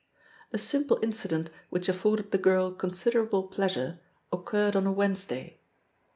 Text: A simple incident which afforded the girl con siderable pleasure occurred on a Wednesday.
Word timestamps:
A 0.51 0.57
simple 0.57 0.97
incident 1.03 1.51
which 1.69 1.87
afforded 1.87 2.31
the 2.31 2.39
girl 2.39 2.71
con 2.71 2.89
siderable 2.89 3.51
pleasure 3.51 3.99
occurred 4.33 4.75
on 4.75 4.87
a 4.87 4.91
Wednesday. 4.91 5.59